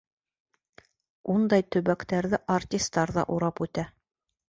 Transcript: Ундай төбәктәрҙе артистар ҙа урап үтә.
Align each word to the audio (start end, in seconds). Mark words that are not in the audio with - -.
Ундай 1.35 1.65
төбәктәрҙе 1.77 2.43
артистар 2.57 3.17
ҙа 3.19 3.31
урап 3.39 3.67
үтә. 3.69 3.91